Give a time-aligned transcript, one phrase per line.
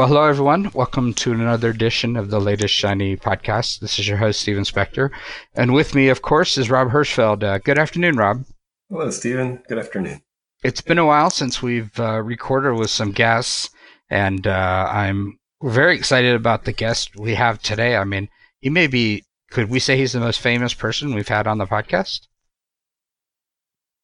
[0.00, 0.70] Well, hello, everyone.
[0.72, 3.80] Welcome to another edition of the latest Shiny podcast.
[3.80, 5.10] This is your host, Steven Spector.
[5.54, 7.42] And with me, of course, is Rob Hirschfeld.
[7.42, 8.46] Uh, good afternoon, Rob.
[8.88, 9.62] Hello, Steven.
[9.68, 10.22] Good afternoon.
[10.64, 13.68] It's been a while since we've uh, recorded with some guests,
[14.08, 17.96] and uh, I'm very excited about the guest we have today.
[17.96, 18.30] I mean,
[18.62, 21.66] he may be, could we say he's the most famous person we've had on the
[21.66, 22.20] podcast?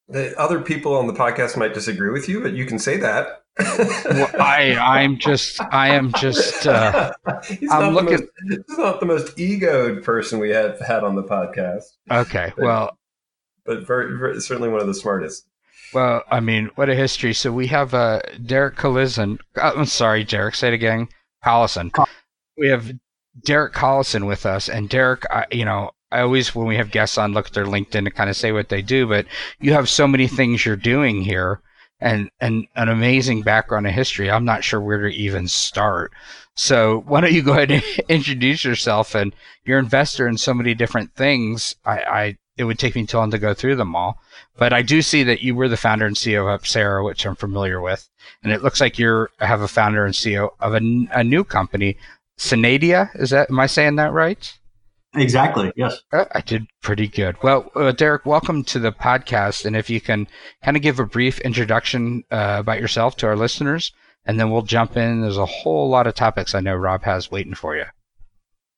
[0.08, 3.45] The other people on the podcast might disagree with you, but you can say that.
[3.58, 7.12] Well, I I'm just I am just uh,
[7.48, 8.28] he's I'm looking.
[8.44, 11.84] Most, he's not the most egoed person we have had on the podcast.
[12.10, 12.98] Okay, but, well,
[13.64, 15.46] but very, very, certainly one of the smartest.
[15.94, 17.32] Well, I mean, what a history.
[17.32, 19.38] So we have uh, Derek Collison.
[19.56, 20.54] Uh, I'm sorry, Derek.
[20.54, 21.08] Say it again.
[21.44, 21.90] Collison.
[22.58, 22.92] We have
[23.44, 27.18] Derek Collison with us, and Derek, I, you know, I always when we have guests
[27.18, 29.06] on, look at their LinkedIn to kind of say what they do.
[29.06, 29.26] But
[29.60, 31.60] you have so many things you're doing here
[32.00, 34.30] and, and an amazing background in history.
[34.30, 36.12] I'm not sure where to even start.
[36.54, 40.74] So why don't you go ahead and introduce yourself and you're investor in so many
[40.74, 41.74] different things.
[41.84, 44.18] I, I, it would take me too long to go through them all,
[44.56, 47.36] but I do see that you were the founder and CEO of Apcera, which I'm
[47.36, 48.08] familiar with.
[48.42, 51.98] And it looks like you're have a founder and CEO of a, a new company,
[52.38, 53.10] Synadia.
[53.20, 54.52] Is that, am I saying that right?
[55.16, 55.72] Exactly.
[55.76, 56.02] Yes.
[56.12, 57.36] Uh, I did pretty good.
[57.42, 59.64] Well, uh, Derek, welcome to the podcast.
[59.64, 60.28] And if you can
[60.62, 63.92] kind of give a brief introduction uh, about yourself to our listeners,
[64.26, 65.22] and then we'll jump in.
[65.22, 67.84] There's a whole lot of topics I know Rob has waiting for you.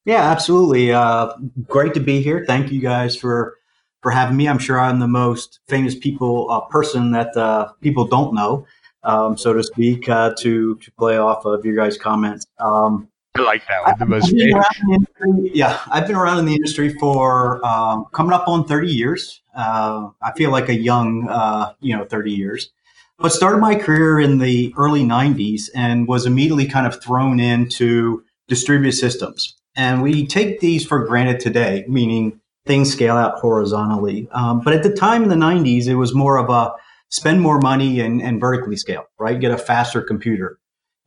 [0.04, 0.92] Yeah, absolutely.
[0.92, 1.32] Uh,
[1.66, 2.44] great to be here.
[2.46, 3.56] Thank you guys for
[4.00, 4.48] for having me.
[4.48, 8.66] I'm sure I'm the most famous people uh, person that uh, people don't know,
[9.02, 12.46] um, so to speak, to to play off of your guys' comments.
[12.60, 13.94] Um, I like that one.
[13.98, 18.64] The most industry, yeah, I've been around in the industry for um, coming up on
[18.64, 19.42] 30 years.
[19.54, 22.70] Uh, I feel like a young, uh, you know, 30 years.
[23.18, 28.22] But started my career in the early 90s and was immediately kind of thrown into
[28.46, 29.56] distributed systems.
[29.76, 34.28] And we take these for granted today, meaning things scale out horizontally.
[34.32, 36.72] Um, but at the time in the 90s, it was more of a
[37.10, 39.40] spend more money and, and vertically scale, right?
[39.40, 40.58] Get a faster computer.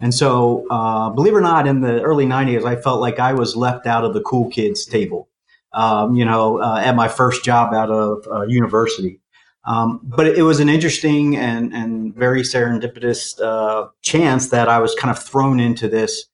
[0.01, 3.33] And so, uh, believe it or not, in the early 90s, I felt like I
[3.33, 5.29] was left out of the cool kids table,
[5.73, 9.19] um, you know, uh, at my first job out of uh, university.
[9.65, 14.95] Um, but it was an interesting and, and very serendipitous uh, chance that I was
[14.95, 16.25] kind of thrown into this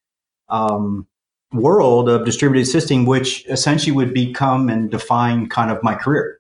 [0.48, 1.06] um,
[1.52, 6.40] world of distributed system, which essentially would become and define kind of my career.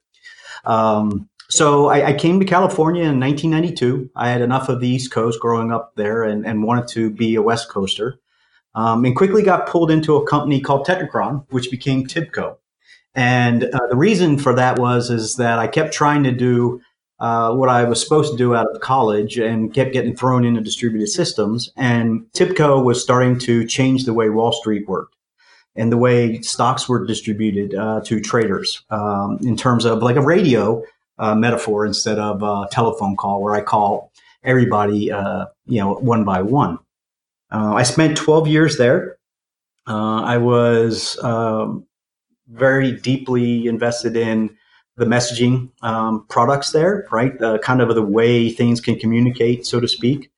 [0.63, 4.09] Um, so I, I, came to California in 1992.
[4.15, 7.35] I had enough of the East Coast growing up there and, and wanted to be
[7.35, 8.19] a West Coaster.
[8.75, 12.57] Um, and quickly got pulled into a company called Teknekron, which became Tibco.
[13.15, 16.79] And uh, the reason for that was is that I kept trying to do
[17.19, 20.61] uh, what I was supposed to do out of college and kept getting thrown into
[20.61, 21.71] distributed systems.
[21.75, 25.15] And Tibco was starting to change the way Wall Street worked
[25.75, 30.21] and the way stocks were distributed uh, to traders um, in terms of like a
[30.21, 30.83] radio
[31.19, 34.11] uh, metaphor instead of a telephone call where I call
[34.43, 36.79] everybody, uh, you know, one by one.
[37.51, 39.17] Uh, I spent 12 years there.
[39.87, 41.85] Uh, I was um,
[42.49, 44.55] very deeply invested in
[44.97, 47.39] the messaging um, products there, right?
[47.41, 50.31] Uh, kind of the way things can communicate, so to speak.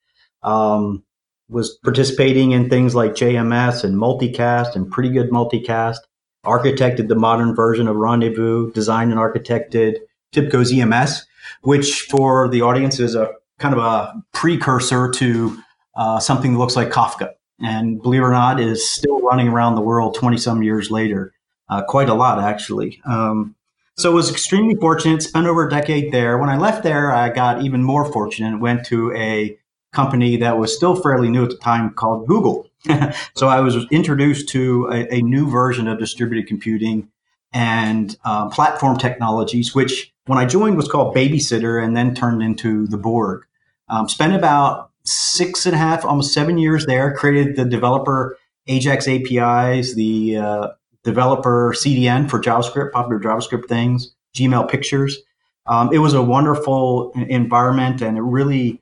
[0.44, 1.04] Um,
[1.50, 5.98] was participating in things like JMS and multicast and pretty good multicast.
[6.46, 9.98] Architected the modern version of Rendezvous, designed and architected
[10.34, 11.26] Tibco's EMS,
[11.62, 15.58] which for the audience is a kind of a precursor to
[15.96, 17.34] uh, something that looks like Kafka.
[17.62, 21.34] And believe it or not, is still running around the world 20 some years later.
[21.68, 23.02] Uh, quite a lot, actually.
[23.06, 23.56] Um,
[23.98, 26.38] so I was extremely fortunate, spent over a decade there.
[26.38, 29.58] When I left there, I got even more fortunate went to a
[29.92, 32.70] company that was still fairly new at the time called Google.
[33.36, 37.10] so I was introduced to a, a, new version of distributed computing
[37.52, 42.86] and uh, platform technologies, which when I joined was called Babysitter and then turned into
[42.86, 43.46] the Borg.
[43.88, 49.08] Um, spent about six and a half, almost seven years there, created the developer Ajax
[49.08, 50.68] APIs, the uh,
[51.04, 55.18] developer CDN for JavaScript, popular JavaScript things, Gmail pictures.
[55.66, 58.80] Um, it was a wonderful environment and it really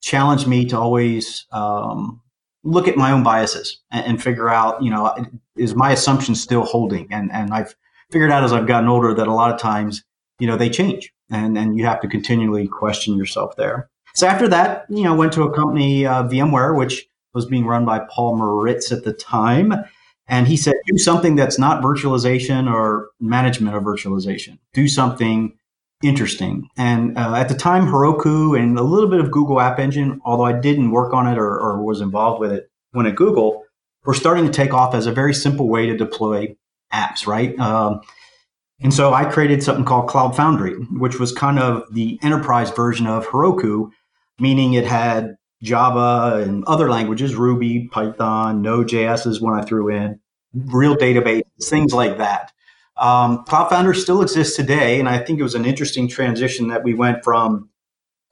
[0.00, 2.20] challenged me to always um,
[2.64, 5.14] look at my own biases and, and, figure out, you know,
[5.56, 7.06] is my assumption still holding?
[7.12, 7.76] And, and I've
[8.10, 10.02] figured out as I've gotten older that a lot of times
[10.38, 13.88] you know, they change and, and you have to continually question yourself there.
[14.14, 17.84] So after that, you know, went to a company, uh, VMware, which was being run
[17.84, 19.74] by Paul Maritz at the time.
[20.26, 24.58] And he said, do something that's not virtualization or management of virtualization.
[24.74, 25.56] Do something
[26.02, 26.68] interesting.
[26.76, 30.44] And uh, at the time, Heroku and a little bit of Google App Engine, although
[30.44, 33.64] I didn't work on it or, or was involved with it, when at Google,
[34.04, 36.56] were starting to take off as a very simple way to deploy
[36.92, 37.58] apps, right?
[37.58, 38.00] Um,
[38.80, 43.06] and so I created something called Cloud Foundry, which was kind of the enterprise version
[43.06, 43.90] of Heroku,
[44.38, 50.20] meaning it had Java and other languages, Ruby, Python, Node.js is one I threw in,
[50.54, 52.52] real database, things like that.
[52.96, 56.84] Um, Cloud Foundry still exists today, and I think it was an interesting transition that
[56.84, 57.68] we went from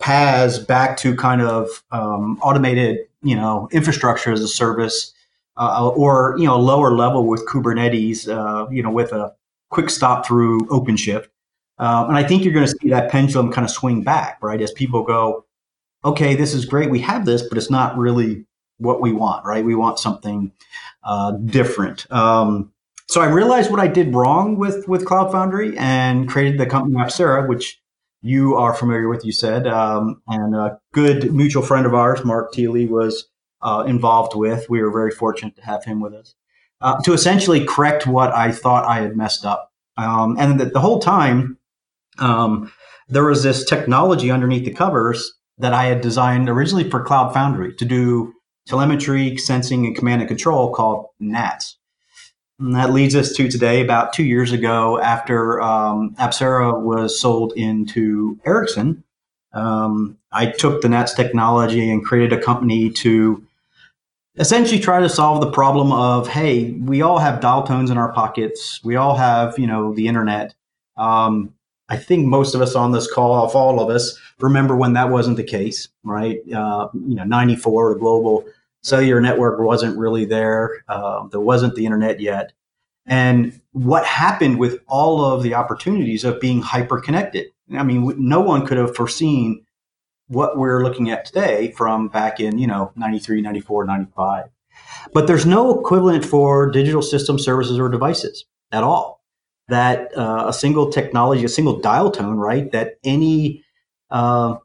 [0.00, 5.12] PaaS back to kind of um, automated, you know, infrastructure as a service,
[5.56, 9.34] uh, or you know, lower level with Kubernetes, uh, you know, with a
[9.70, 11.28] quick stop through OpenShift.
[11.78, 14.60] Um, and I think you're going to see that pendulum kind of swing back, right?
[14.60, 15.44] As people go,
[16.04, 16.90] okay, this is great.
[16.90, 18.46] We have this, but it's not really
[18.78, 19.64] what we want, right?
[19.64, 20.52] We want something
[21.04, 22.10] uh, different.
[22.10, 22.72] Um,
[23.08, 26.96] so I realized what I did wrong with with Cloud Foundry and created the company
[26.96, 27.80] Apcera, which
[28.22, 29.24] you are familiar with.
[29.24, 33.28] You said, um, and a good mutual friend of ours, Mark Thiele, was
[33.62, 34.68] uh, involved with.
[34.68, 36.34] We were very fortunate to have him with us
[36.80, 39.72] uh, to essentially correct what I thought I had messed up.
[39.96, 41.58] Um, and the, the, whole time,
[42.18, 42.70] um,
[43.08, 47.74] there was this technology underneath the covers that I had designed originally for Cloud Foundry
[47.76, 48.34] to do
[48.66, 51.78] telemetry, sensing, and command and control called NATS.
[52.58, 58.38] And that leads us to today, about two years ago, after um, was sold into
[58.44, 59.04] Ericsson.
[59.52, 63.46] Um, I took the NATS technology and created a company to
[64.38, 68.12] essentially try to solve the problem of hey we all have dial tones in our
[68.12, 68.80] pockets.
[68.84, 70.54] We all have you know the internet.
[70.96, 71.52] Um,
[71.88, 75.10] i think most of us on this call if all of us remember when that
[75.10, 76.38] wasn't the case right?
[76.52, 78.44] Uh, you know 94 the global
[78.82, 80.84] cellular network wasn't really there.
[80.88, 82.52] Uh, there wasn't the internet yet.
[83.06, 88.40] And what happened with all of the opportunities of being hyper connected i mean no
[88.40, 89.65] one could have foreseen
[90.28, 94.44] what we're looking at today from back in, you know, 93, 94, 95.
[95.12, 99.22] But there's no equivalent for digital system services or devices at all.
[99.68, 103.64] That uh, a single technology, a single dial tone, right, that any
[104.10, 104.56] uh,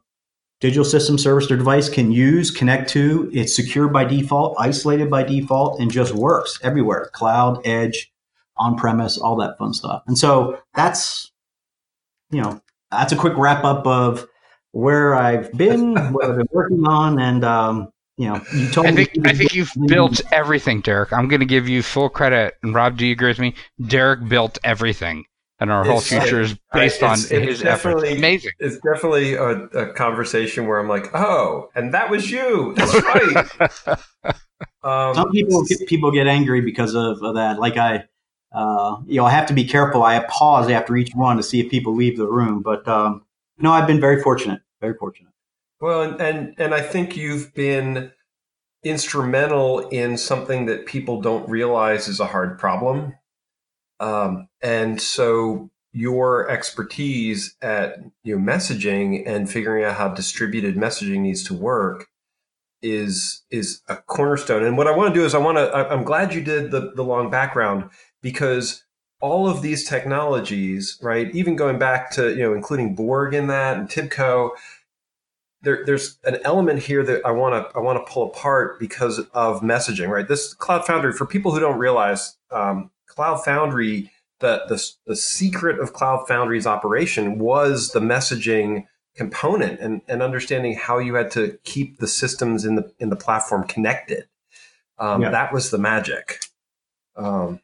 [0.60, 5.24] digital system service or device can use, connect to, it's secure by default, isolated by
[5.24, 8.12] default, and just works everywhere cloud, edge,
[8.56, 10.04] on premise, all that fun stuff.
[10.06, 11.32] And so that's,
[12.30, 12.60] you know,
[12.92, 14.28] that's a quick wrap up of
[14.72, 18.92] where I've been, what I've been working on, and um, you know, you told I
[18.92, 19.30] think me.
[19.30, 21.12] I think you've built everything, Derek.
[21.12, 22.56] I'm going to give you full credit.
[22.62, 23.54] And Rob, do you agree with me?
[23.86, 25.24] Derek built everything,
[25.60, 28.02] and our whole future is based on his efforts.
[28.02, 28.52] Amazing.
[28.58, 32.74] It's definitely a, a, conversation where I'm like, oh, and that was you.
[32.76, 33.96] That's right.
[34.82, 37.58] um, Some people get, people get angry because of, of that.
[37.58, 38.04] Like I.
[38.54, 40.02] Uh, you know, I have to be careful.
[40.02, 42.60] I pause after each one to see if people leave the room.
[42.60, 43.24] But um,
[43.58, 44.60] no, I've been very fortunate.
[44.82, 45.32] Very fortunate.
[45.80, 48.12] Well, and, and I think you've been
[48.82, 53.14] instrumental in something that people don't realize is a hard problem.
[54.00, 61.20] Um, and so your expertise at you know messaging and figuring out how distributed messaging
[61.20, 62.08] needs to work
[62.80, 64.64] is is a cornerstone.
[64.64, 66.92] And what I want to do is I want to I'm glad you did the
[66.94, 67.90] the long background
[68.22, 68.84] because
[69.22, 71.32] all of these technologies, right?
[71.32, 74.50] Even going back to, you know, including Borg in that and Tibco,
[75.62, 79.20] there, there's an element here that I want to I want to pull apart because
[79.32, 80.26] of messaging, right?
[80.26, 84.10] This Cloud Foundry, for people who don't realize, um, Cloud Foundry,
[84.40, 90.74] the, the the secret of Cloud Foundry's operation was the messaging component and, and understanding
[90.74, 94.24] how you had to keep the systems in the in the platform connected.
[94.98, 95.30] Um, yeah.
[95.30, 96.40] That was the magic.
[97.14, 97.60] Um,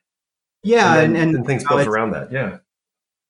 [0.69, 2.31] yeah, and, then, and, and things built around that.
[2.31, 2.59] Yeah,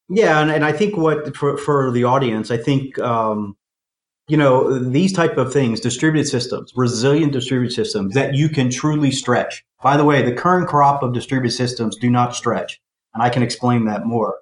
[0.09, 3.57] yeah, and, and I think what for, for the audience, I think um,
[4.26, 9.11] you know these type of things, distributed systems, resilient distributed systems that you can truly
[9.11, 9.64] stretch.
[9.83, 12.80] By the way, the current crop of distributed systems do not stretch,
[13.14, 14.37] and I can explain that more.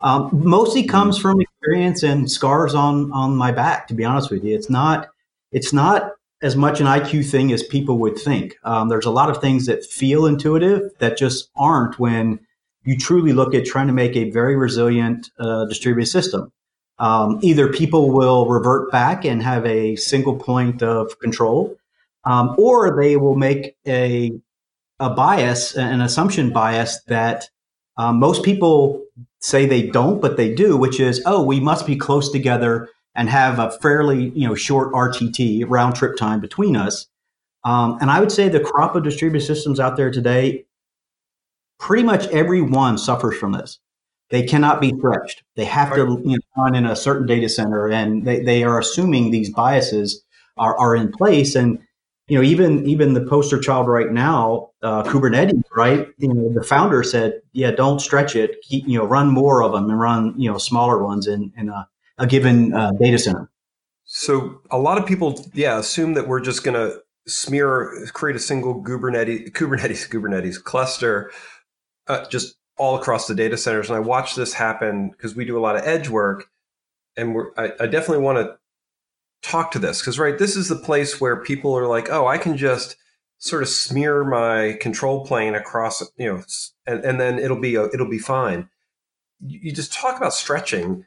[0.00, 3.86] Um, mostly comes from experience and scars on on my back.
[3.88, 5.08] To be honest with you, it's not
[5.52, 8.56] it's not as much an IQ thing as people would think.
[8.64, 12.40] Um, there's a lot of things that feel intuitive that just aren't when
[12.84, 16.52] you truly look at trying to make a very resilient uh, distributed system.
[16.98, 21.76] Um, either people will revert back and have a single point of control,
[22.24, 24.32] um, or they will make a
[25.00, 27.48] a bias, an assumption bias that
[27.96, 29.02] um, most people
[29.40, 33.28] say they don't, but they do, which is, oh, we must be close together and
[33.28, 37.06] have a fairly you know short RTT round trip time between us.
[37.64, 40.64] Um, and I would say the crop of distributed systems out there today,
[41.78, 43.78] pretty much every one suffers from this.
[44.30, 45.42] They cannot be stretched.
[45.56, 48.78] They have to you know, run in a certain data center, and they, they are
[48.78, 50.24] assuming these biases
[50.56, 51.54] are, are in place.
[51.54, 51.78] And
[52.28, 56.08] you know, even even the poster child right now, uh, Kubernetes, right?
[56.16, 58.56] You know, the founder said, yeah, don't stretch it.
[58.62, 61.68] Keep, you know, run more of them and run you know smaller ones in in
[61.68, 61.86] a,
[62.18, 63.50] a given uh, data center.
[64.04, 68.40] So a lot of people, yeah, assume that we're just going to smear, create a
[68.40, 71.30] single Kubernetes, Kubernetes, Kubernetes cluster,
[72.08, 73.88] uh, just all across the data centers.
[73.88, 76.50] And I watch this happen because we do a lot of edge work,
[77.16, 78.56] and we're, I, I definitely want to
[79.42, 82.38] talk to this because right, this is the place where people are like, oh, I
[82.38, 82.96] can just
[83.38, 86.42] sort of smear my control plane across, you know,
[86.86, 88.68] and, and then it'll be it'll be fine.
[89.44, 91.04] You just talk about stretching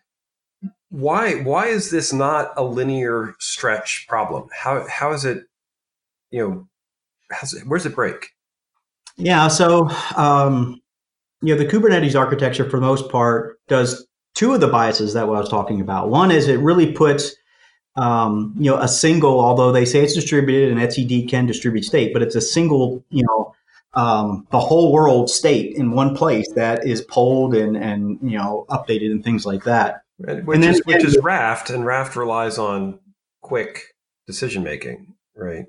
[0.95, 4.47] why why is this not a linear stretch problem?
[4.57, 5.43] How how is it,
[6.31, 6.67] you know,
[7.31, 8.29] it, where's it break?
[9.17, 10.81] Yeah, so um,
[11.41, 15.23] you know the Kubernetes architecture for the most part does two of the biases that
[15.23, 16.09] I was talking about.
[16.09, 17.35] One is it really puts
[17.97, 22.13] um, you know a single, although they say it's distributed and etcd can distribute state,
[22.13, 23.53] but it's a single you know
[23.95, 28.65] um, the whole world state in one place that is polled and and you know
[28.69, 30.04] updated and things like that.
[30.17, 32.99] Which then, is which is Raft, and Raft relies on
[33.41, 33.95] quick
[34.27, 35.65] decision making, right?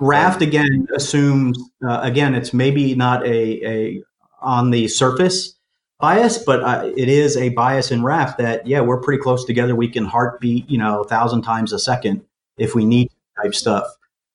[0.00, 4.02] Raft um, again assumes uh, again it's maybe not a, a
[4.42, 5.54] on the surface
[6.00, 9.76] bias, but uh, it is a bias in Raft that yeah we're pretty close together.
[9.76, 12.22] We can heartbeat you know a thousand times a second
[12.58, 13.10] if we need
[13.40, 13.86] type stuff.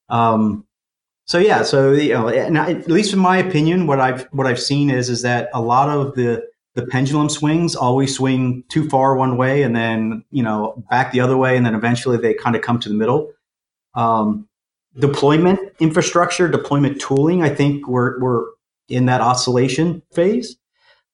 [0.10, 0.66] Um,
[1.26, 4.90] so yeah, so you know, at least in my opinion, what I've what I've seen
[4.90, 9.38] is is that a lot of the the pendulum swings always swing too far one
[9.38, 12.62] way and then you know back the other way and then eventually they kind of
[12.62, 13.32] come to the middle.
[13.96, 14.48] Um,
[14.98, 18.44] deployment infrastructure deployment tooling i think we're, we're
[18.88, 20.58] in that oscillation phase.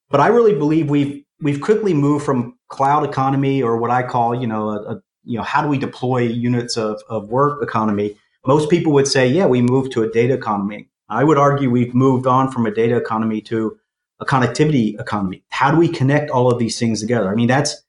[0.09, 4.33] But i really believe we've we've quickly moved from cloud economy or what i call
[4.33, 8.15] you know a, a you know how do we deploy units of, of work economy?
[8.45, 10.87] Most people would say yeah we moved to a data economy.
[11.09, 13.77] I would argue we've moved on from a data economy to
[14.19, 15.43] a connectivity economy.
[15.49, 17.29] How do we connect all of these things together?
[17.29, 17.83] I mean, that's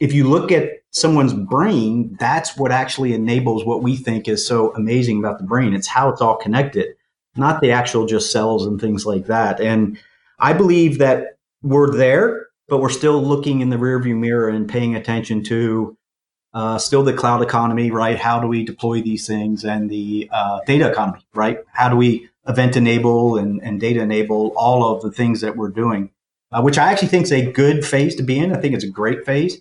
[0.00, 4.74] if you look at someone's brain, that's what actually enables what we think is so
[4.74, 5.74] amazing about the brain.
[5.74, 6.94] It's how it's all connected,
[7.36, 9.60] not the actual just cells and things like that.
[9.60, 9.98] And
[10.38, 14.94] I believe that we're there, but we're still looking in the rearview mirror and paying
[14.96, 15.96] attention to
[16.52, 18.18] uh, still the cloud economy, right?
[18.18, 21.58] How do we deploy these things and the uh, data economy, right?
[21.72, 25.68] How do we event enable and, and data enable all of the things that we're
[25.68, 26.10] doing,
[26.52, 28.52] uh, which I actually think is a good phase to be in.
[28.52, 29.60] I think it's a great phase.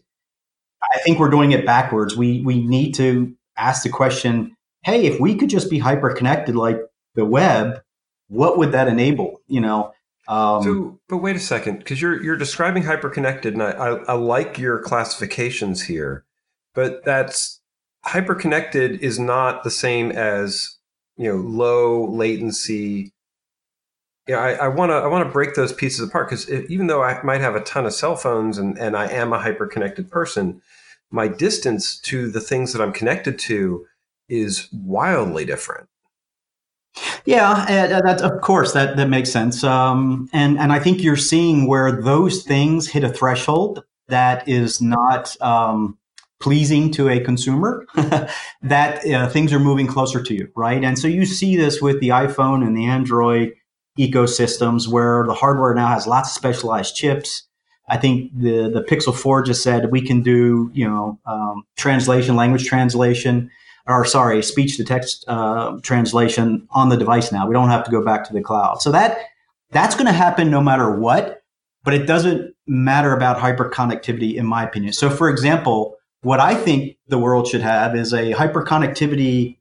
[0.93, 2.17] I think we're doing it backwards.
[2.17, 6.55] We we need to ask the question: Hey, if we could just be hyper connected
[6.55, 6.79] like
[7.15, 7.81] the web,
[8.27, 9.41] what would that enable?
[9.47, 9.93] You know.
[10.27, 13.89] Um, so, but wait a second, because you're you're describing hyper connected, and I, I
[14.03, 16.25] I like your classifications here,
[16.73, 17.61] but that's
[18.03, 20.77] hyper connected is not the same as
[21.21, 23.13] you know low latency
[24.27, 27.21] yeah i want to i want to break those pieces apart because even though i
[27.21, 30.59] might have a ton of cell phones and, and i am a hyper connected person
[31.11, 33.85] my distance to the things that i'm connected to
[34.29, 35.87] is wildly different
[37.23, 39.63] yeah, uh, that of course that that makes sense.
[39.63, 44.81] Um, and and I think you're seeing where those things hit a threshold that is
[44.81, 45.97] not um,
[46.41, 47.85] pleasing to a consumer
[48.61, 50.83] that uh, things are moving closer to you, right?
[50.83, 53.53] And so you see this with the iPhone and the Android
[53.97, 57.43] ecosystems where the hardware now has lots of specialized chips.
[57.89, 62.35] I think the the Pixel 4 just said we can do, you know, um, translation,
[62.35, 63.51] language translation,
[63.87, 67.47] or sorry, speech to text uh, translation on the device now.
[67.47, 68.81] We don't have to go back to the cloud.
[68.81, 69.17] So that
[69.71, 71.43] that's going to happen no matter what,
[71.83, 74.93] but it doesn't matter about hyperconnectivity in my opinion.
[74.93, 79.57] So for example, what I think the world should have is a hyperconnectivity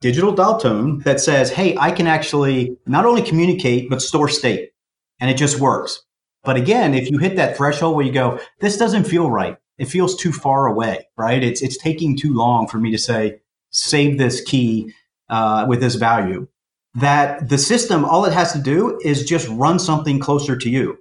[0.00, 4.72] digital dial tone that says, hey, I can actually not only communicate, but store state.
[5.20, 6.02] And it just works.
[6.44, 9.56] But again, if you hit that threshold where you go, this doesn't feel right.
[9.78, 11.42] It feels too far away, right?
[11.42, 13.40] It's, it's taking too long for me to say,
[13.70, 14.92] save this key
[15.30, 16.46] uh, with this value.
[16.94, 20.98] That the system, all it has to do is just run something closer to you.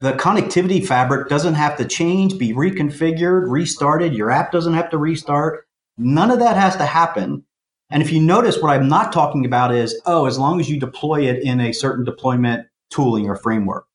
[0.00, 4.14] The connectivity fabric doesn't have to change, be reconfigured, restarted.
[4.14, 5.66] Your app doesn't have to restart.
[5.96, 7.44] None of that has to happen.
[7.90, 10.78] And if you notice, what I'm not talking about is, oh, as long as you
[10.78, 13.86] deploy it in a certain deployment tooling or framework.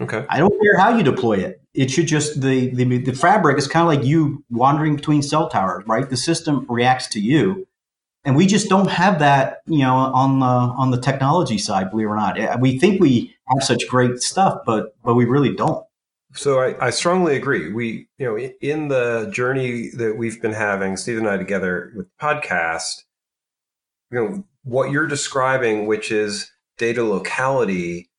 [0.00, 0.24] Okay.
[0.28, 1.60] I don't care how you deploy it.
[1.74, 5.48] It should just the the, the fabric is kind of like you wandering between cell
[5.48, 6.08] towers, right?
[6.08, 7.67] The system reacts to you
[8.24, 12.06] and we just don't have that you know on the on the technology side believe
[12.06, 12.38] it or not.
[12.38, 15.84] Eh, we think we have such great stuff but but we really don't.
[16.34, 17.72] So I, I strongly agree.
[17.72, 22.06] We you know in the journey that we've been having steve and i together with
[22.06, 23.04] the podcast
[24.10, 28.10] you know what you're describing, which is data locality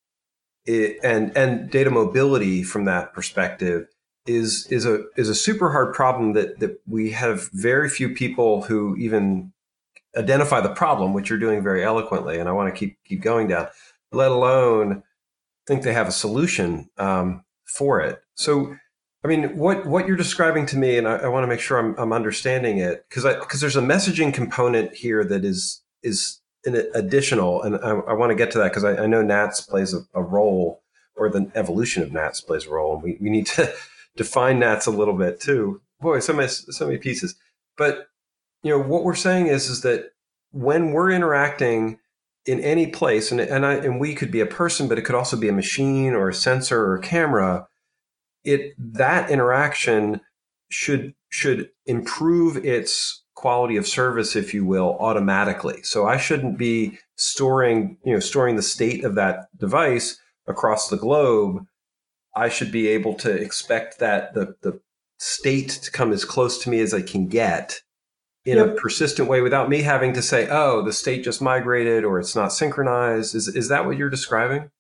[0.65, 3.88] it, and and data mobility from that perspective,
[4.25, 8.63] is is a is a super hard problem that that we have very few people
[8.63, 9.53] who even
[10.19, 13.47] identify the problem, which you're doing very eloquently, and I want to keep keep going
[13.47, 13.67] down.
[14.11, 15.03] Let alone
[15.65, 18.19] think they have a solution um, for it.
[18.35, 18.75] So,
[19.23, 21.77] I mean, what what you're describing to me, and I, I want to make sure
[21.77, 26.75] I'm, I'm understanding it because because there's a messaging component here that is is an
[26.93, 29.93] additional, and I, I want to get to that because I, I, know Nats plays
[29.93, 30.83] a, a, role,
[31.15, 33.71] or the evolution of Nats plays a role, and we, we need to
[34.17, 35.81] define Nats a little bit too.
[36.01, 37.35] Boy, so many so many pieces,
[37.77, 38.08] but
[38.63, 40.11] you know what we're saying is is that
[40.51, 41.99] when we're interacting
[42.45, 45.15] in any place, and and I and we could be a person, but it could
[45.15, 47.67] also be a machine or a sensor or a camera.
[48.43, 50.21] It that interaction
[50.69, 55.81] should should improve its quality of service, if you will, automatically.
[55.83, 60.97] So I shouldn't be storing, you know, storing the state of that device across the
[60.97, 61.65] globe.
[62.35, 64.79] I should be able to expect that the the
[65.19, 67.81] state to come as close to me as I can get
[68.51, 68.68] in yep.
[68.68, 72.36] a persistent way without me having to say, "Oh, the state just migrated or it's
[72.36, 74.72] not synchronized." Is is that what you're describing?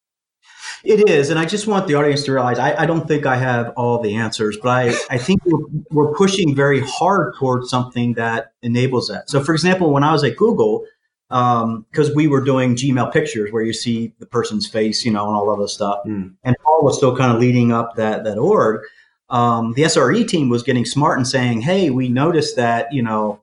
[0.83, 3.35] It is, and I just want the audience to realize I, I don't think I
[3.35, 8.13] have all the answers, but I, I think we're, we're pushing very hard towards something
[8.13, 9.29] that enables that.
[9.29, 10.85] So, for example, when I was at Google,
[11.29, 15.27] because um, we were doing Gmail pictures where you see the person's face, you know,
[15.27, 16.33] and all of this stuff, mm.
[16.43, 18.81] and Paul was still kind of leading up that that org.
[19.29, 23.41] Um, the SRE team was getting smart and saying, "Hey, we noticed that you know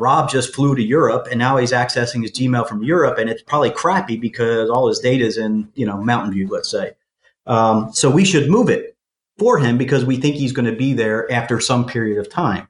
[0.00, 3.42] Rob just flew to Europe and now he's accessing his Gmail from Europe and it's
[3.42, 6.92] probably crappy because all his data is in, you know, Mountain View, let's say.
[7.46, 8.96] Um, so we should move it
[9.38, 12.68] for him because we think he's going to be there after some period of time.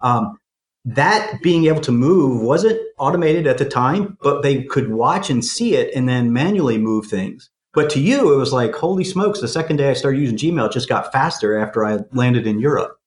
[0.00, 0.38] Um,
[0.84, 5.44] that being able to move wasn't automated at the time, but they could watch and
[5.44, 7.50] see it and then manually move things.
[7.72, 10.66] But to you, it was like, holy smokes, the second day I started using Gmail,
[10.66, 12.98] it just got faster after I landed in Europe.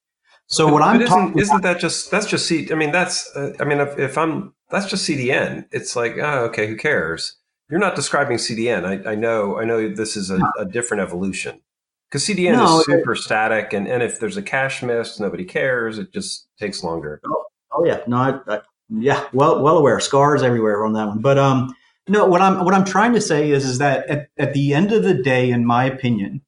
[0.50, 2.68] So but, what I'm isn't, talking isn't that just that's just C?
[2.72, 5.66] I mean that's uh, I mean if, if, I'm that's just CDN.
[5.72, 7.38] It's like oh okay, who cares?
[7.70, 8.84] You're not describing CDN.
[8.84, 11.62] I, I know I know this is a, a different evolution
[12.10, 15.46] because CDN no, is super it, static, and and if there's a cache miss, nobody
[15.46, 16.00] cares.
[16.00, 17.22] It just takes longer.
[17.26, 20.00] Oh, oh yeah, no, I, I, yeah, well well aware.
[20.00, 21.76] Scars everywhere on that one, but um.
[22.08, 24.92] No, what I'm what I'm trying to say is is that at, at the end
[24.92, 26.42] of the day, in my opinion,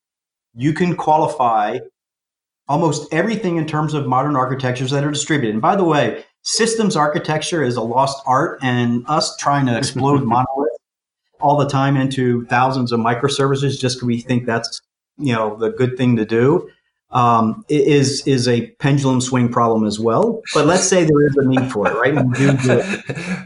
[0.55, 1.77] you can qualify
[2.67, 5.53] almost everything in terms of modern architectures that are distributed.
[5.53, 10.23] And by the way, systems architecture is a lost art, and us trying to explode
[10.25, 10.77] monoliths
[11.39, 14.79] all the time into thousands of microservices just because we think that's
[15.17, 16.69] you know the good thing to do
[17.11, 20.41] um, is is a pendulum swing problem as well.
[20.53, 22.15] But let's say there is a need for it, right?
[22.33, 22.57] Do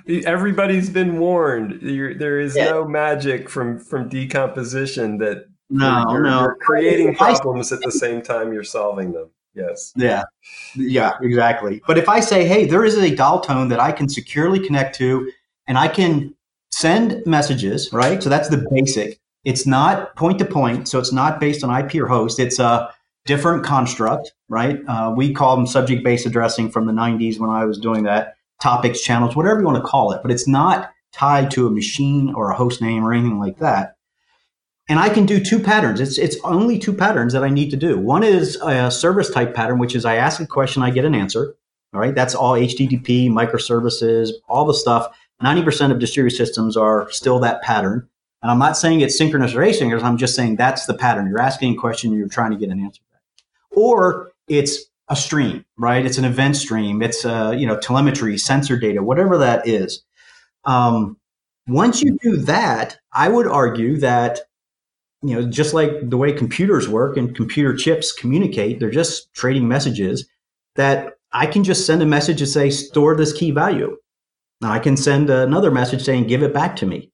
[0.07, 0.25] it.
[0.25, 1.81] Everybody's been warned.
[1.81, 2.65] You're, there is yeah.
[2.65, 6.41] no magic from from decomposition that no, you're, no.
[6.41, 9.29] You're creating problems at the same time you're solving them.
[9.55, 9.93] Yes.
[9.95, 10.23] Yeah.
[10.75, 11.81] Yeah, exactly.
[11.87, 14.95] But if I say, hey, there is a dial tone that I can securely connect
[14.97, 15.31] to
[15.67, 16.35] and I can
[16.71, 18.21] send messages, right?
[18.21, 19.19] So that's the basic.
[19.45, 20.87] It's not point to point.
[20.87, 22.39] So it's not based on IP or host.
[22.39, 22.93] It's a
[23.25, 24.79] different construct, right?
[24.87, 28.35] Uh, we call them subject based addressing from the 90s when I was doing that,
[28.61, 30.21] topics, channels, whatever you want to call it.
[30.21, 33.94] But it's not tied to a machine or a host name or anything like that
[34.87, 35.99] and I can do two patterns.
[35.99, 37.97] It's it's only two patterns that I need to do.
[37.97, 41.15] One is a service type pattern, which is I ask a question, I get an
[41.15, 41.55] answer.
[41.93, 45.07] All right, that's all HTTP, microservices, all the stuff.
[45.41, 48.07] Ninety percent of distributed systems are still that pattern.
[48.41, 50.03] And I'm not saying it's synchronous or asynchronous.
[50.03, 51.27] I'm just saying that's the pattern.
[51.27, 53.21] You're asking a question, you're trying to get an answer back.
[53.71, 56.05] Or it's a stream, right?
[56.05, 57.01] It's an event stream.
[57.01, 60.03] It's uh, you know telemetry, sensor data, whatever that is.
[60.65, 61.17] Um,
[61.67, 64.41] once you do that, I would argue that
[65.27, 69.67] you know, just like the way computers work and computer chips communicate, they're just trading
[69.67, 70.27] messages
[70.75, 73.97] that I can just send a message to say, store this key value.
[74.61, 77.11] Now I can send another message saying, give it back to me.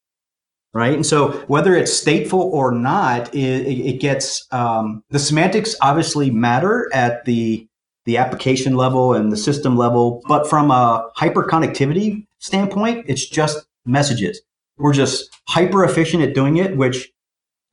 [0.74, 0.93] Right.
[0.93, 6.89] And so whether it's stateful or not, it, it gets um, the semantics obviously matter
[6.93, 7.67] at the
[8.06, 10.24] the application level and the system level.
[10.28, 14.41] But from a hyperconnectivity standpoint, it's just messages.
[14.78, 17.12] We're just hyper efficient at doing it, which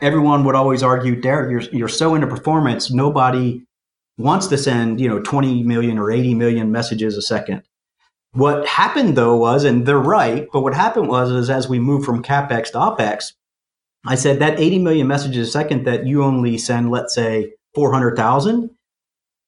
[0.01, 3.65] everyone would always argue, Derek, you're, you're so into performance, nobody
[4.17, 7.63] wants to send, you know, 20 million or 80 million messages a second.
[8.33, 12.05] What happened though was, and they're right, but what happened was, is as we moved
[12.05, 13.33] from CapEx to OpEx,
[14.07, 18.71] I said that 80 million messages a second that you only send, let's say 400,000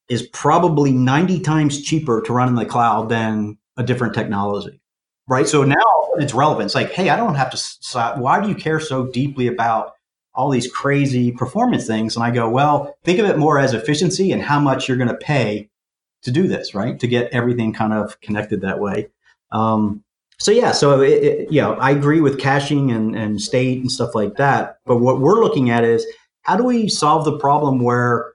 [0.08, 4.80] is probably 90 times cheaper to run in the cloud than a different technology.
[5.28, 5.46] right?
[5.46, 5.76] So now
[6.18, 6.66] it's relevant.
[6.66, 8.14] It's like, hey, I don't have to.
[8.18, 9.92] Why do you care so deeply about
[10.40, 12.16] all these crazy performance things?
[12.16, 15.08] And I go, well, think of it more as efficiency and how much you're going
[15.08, 15.68] to pay
[16.22, 16.98] to do this, right?
[16.98, 19.08] To get everything kind of connected that way.
[19.52, 20.02] Um,
[20.38, 23.92] so yeah, so it, it, you know, I agree with caching and, and state and
[23.92, 24.78] stuff like that.
[24.86, 26.06] But what we're looking at is
[26.42, 28.32] how do we solve the problem where,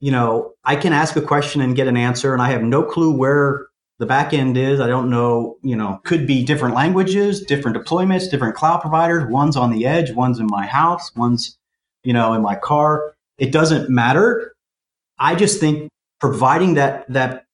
[0.00, 2.82] you know, I can ask a question and get an answer, and I have no
[2.82, 3.66] clue where
[3.98, 4.80] the back end is.
[4.80, 9.24] I don't know, you know, could be different languages, different deployments, different cloud providers.
[9.30, 11.56] One's on the edge, one's in my house, one's,
[12.04, 13.14] you know, in my car.
[13.38, 14.54] It doesn't matter.
[15.18, 17.46] I just think providing that that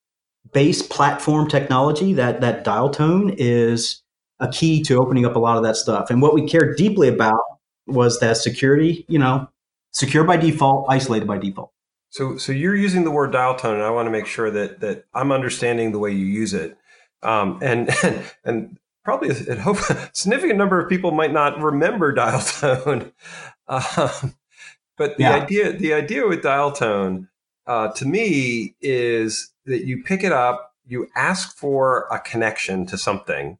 [0.52, 4.02] base platform technology, that that dial tone is
[4.40, 6.10] a key to opening up a lot of that stuff.
[6.10, 7.40] And what we cared deeply about
[7.86, 9.48] was that security, you know,
[9.92, 11.71] secure by default, isolated by default.
[12.12, 14.80] So, so you're using the word dial tone, and I want to make sure that
[14.80, 16.76] that I'm understanding the way you use it.
[17.22, 22.12] Um, and, and and probably a, hope a significant number of people might not remember
[22.12, 23.12] dial tone.
[23.66, 24.34] Um,
[24.98, 25.36] but the yeah.
[25.36, 27.28] idea the idea with dial tone
[27.66, 32.98] uh, to me is that you pick it up, you ask for a connection to
[32.98, 33.56] something,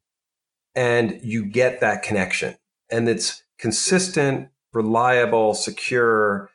[0.74, 2.56] and you get that connection,
[2.90, 6.50] and it's consistent, reliable, secure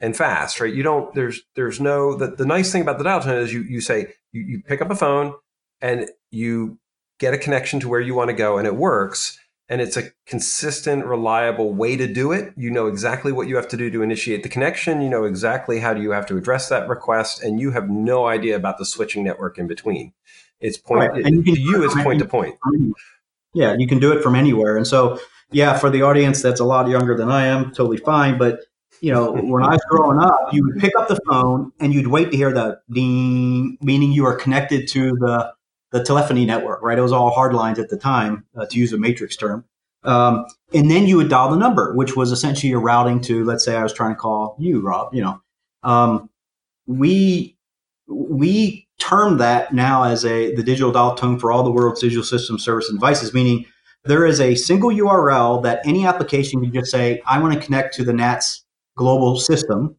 [0.00, 0.72] and fast, right?
[0.72, 3.62] You don't, there's, there's no, the, the nice thing about the dial tone is you,
[3.62, 5.34] you say, you, you pick up a phone
[5.80, 6.78] and you
[7.18, 9.38] get a connection to where you want to go and it works.
[9.70, 12.54] And it's a consistent, reliable way to do it.
[12.56, 15.02] You know exactly what you have to do to initiate the connection.
[15.02, 18.26] You know exactly how do you have to address that request, and you have no
[18.26, 20.14] idea about the switching network in between.
[20.58, 21.22] It's point right.
[21.22, 22.54] and you to you, it's point to point.
[23.52, 24.74] Yeah, you can do it from anywhere.
[24.74, 28.38] And so, yeah, for the audience that's a lot younger than I am, totally fine.
[28.38, 28.60] But
[29.00, 32.08] you know, when I was growing up, you would pick up the phone and you'd
[32.08, 35.52] wait to hear the ding, meaning you are connected to the
[35.90, 36.98] the telephony network, right?
[36.98, 39.64] It was all hard lines at the time, uh, to use a matrix term.
[40.04, 43.64] Um, and then you would dial the number, which was essentially your routing to, let's
[43.64, 45.14] say, I was trying to call you, Rob.
[45.14, 45.42] You know,
[45.82, 46.30] um,
[46.86, 47.56] we
[48.06, 52.24] we term that now as a the digital dial tone for all the world's digital
[52.24, 53.64] system service and devices, meaning
[54.04, 57.94] there is a single URL that any application can just say, I want to connect
[57.94, 58.64] to the NATS
[58.98, 59.96] global system.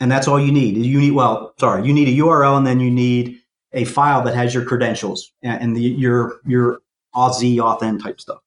[0.00, 0.76] And that's all you need.
[0.76, 3.40] You need, well, sorry, you need a URL and then you need
[3.72, 6.80] a file that has your credentials and the, your, your
[7.14, 8.38] Aussie authn type stuff.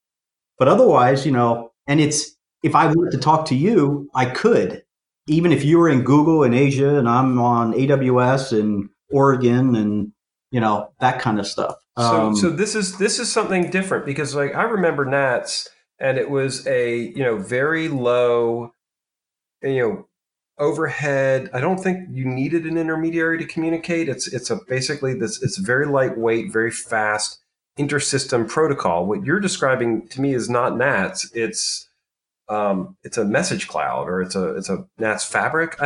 [0.57, 2.31] But otherwise, you know, and it's,
[2.63, 4.83] if I wanted to talk to you, I could,
[5.27, 10.13] even if you were in Google in Asia and I'm on AWS in Oregon and,
[10.51, 11.75] you know, that kind of stuff.
[11.97, 15.67] So, um, so this is, this is something different because like I remember Nats
[15.99, 18.73] and it was a, you know, very low
[19.61, 20.07] you know
[20.57, 24.09] overhead i don't think you needed an intermediary to communicate.
[24.09, 27.41] It's it's a basically this it's very lightweight very fast
[27.77, 29.05] intersystem protocol.
[29.05, 31.29] What you're describing to me is not nats.
[31.33, 31.87] It's
[32.49, 35.77] um, it's a message cloud or it's a it's a nats fabric.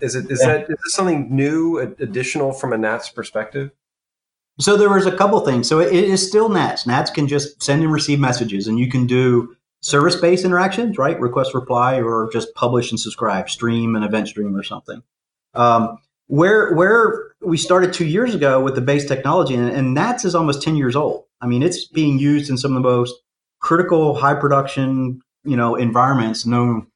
[0.00, 0.52] Is it is yeah.
[0.52, 3.70] that is this something new additional from a nats perspective?
[4.60, 5.68] So there was a couple things.
[5.68, 6.86] So it is still nats.
[6.86, 11.20] Nats can just send and receive messages and you can do service based interactions, right?
[11.20, 15.02] Request reply or just publish and subscribe, stream an event stream or something.
[15.52, 20.24] Um, where where we started two years ago with the base technology, and, and NATS
[20.24, 21.24] is almost ten years old.
[21.42, 23.14] I mean, it's being used in some of the most
[23.60, 26.86] critical, high production, you know, environments known.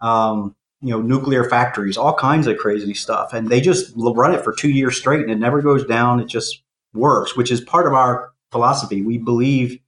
[0.00, 4.44] Um, you know, nuclear factories, all kinds of crazy stuff, and they just run it
[4.44, 6.20] for two years straight, and it never goes down.
[6.20, 9.00] It just works, which is part of our philosophy.
[9.00, 9.80] We believe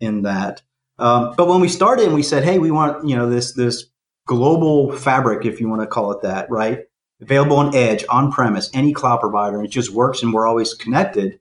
[0.00, 0.62] in that.
[1.00, 3.86] Um, but when we started and we said, hey, we want you know this this
[4.26, 6.84] global fabric, if you want to call it that, right?
[7.20, 10.74] Available on edge, on premise, any cloud provider, and it just works, and we're always
[10.74, 11.40] connected.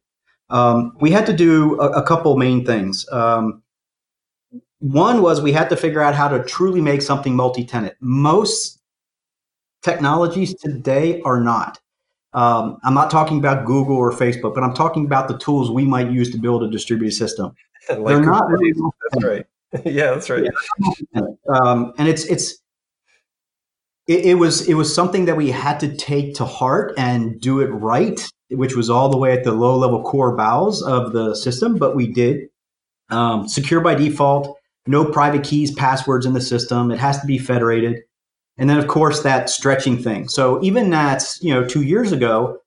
[0.49, 3.07] Um, we had to do a, a couple main things.
[3.11, 3.61] Um,
[4.79, 7.95] one was we had to figure out how to truly make something multi-tenant.
[7.99, 8.79] Most
[9.81, 11.79] technologies today are not.
[12.33, 15.85] Um, I'm not talking about Google or Facebook, but I'm talking about the tools we
[15.85, 17.55] might use to build a distributed system.
[17.97, 18.43] like They're not
[19.11, 19.45] that's right.
[19.85, 20.49] yeah, that's right.
[21.13, 21.21] Yeah.
[21.47, 22.59] Um, and it's it's
[24.07, 27.59] it, it, was it was something that we had to take to heart and do
[27.59, 31.35] it right, which was all the way at the low level core bowels of the
[31.35, 32.47] system, but we did.
[33.11, 36.91] Um, secure by default, no private keys, passwords in the system.
[36.91, 38.01] It has to be federated.
[38.57, 40.27] And then, of course, that stretching thing.
[40.27, 42.59] So even that's, you know, two years ago,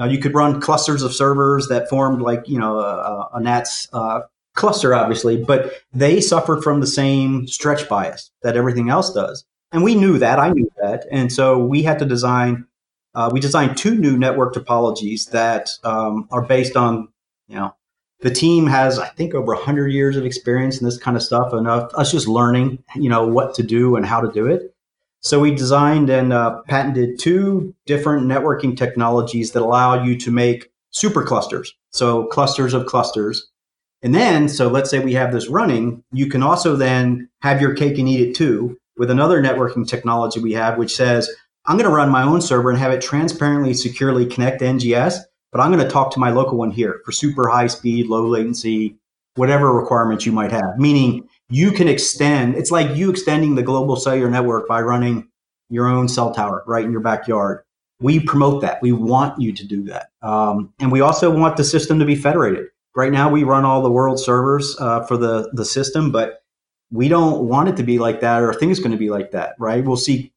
[0.00, 3.88] uh, you could run clusters of servers that formed like, you know, a, a NATS
[3.92, 4.20] uh,
[4.56, 9.44] cluster, obviously, but they suffered from the same stretch bias that everything else does.
[9.70, 10.38] And we knew that.
[10.38, 11.06] I knew that.
[11.10, 12.66] And so we had to design,
[13.14, 17.08] uh, we designed two new network topologies that um, are based on,
[17.46, 17.74] you know,
[18.20, 21.52] the team has, I think, over 100 years of experience in this kind of stuff,
[21.52, 24.74] and us just learning, you know, what to do and how to do it.
[25.20, 30.70] So we designed and uh, patented two different networking technologies that allow you to make
[30.92, 31.74] super clusters.
[31.90, 33.50] So clusters of clusters.
[34.02, 37.74] And then, so let's say we have this running, you can also then have your
[37.74, 41.28] cake and eat it too with another networking technology we have, which says,
[41.66, 45.18] I'm going to run my own server and have it transparently, securely connect to NGS,
[45.52, 48.26] but I'm going to talk to my local one here for super high speed, low
[48.26, 48.96] latency,
[49.34, 50.78] whatever requirements you might have.
[50.78, 55.28] Meaning you can extend, it's like you extending the global cellular network by running
[55.68, 57.62] your own cell tower right in your backyard.
[58.00, 58.82] We promote that.
[58.82, 60.10] We want you to do that.
[60.22, 62.66] Um, and we also want the system to be federated.
[62.96, 66.42] Right now, we run all the world servers uh, for the, the system, but
[66.90, 69.32] we don't want it to be like that or think it's going to be like
[69.32, 69.84] that, right?
[69.84, 70.32] We'll see.